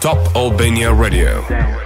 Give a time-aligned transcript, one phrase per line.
[0.00, 1.85] Top Albania Radio.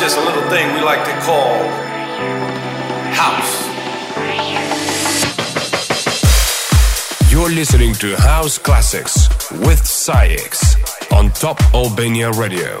[0.00, 1.58] Just a little thing we like to call
[3.12, 3.68] house.
[7.30, 12.80] You're listening to House Classics with SAIX on Top Albania Radio.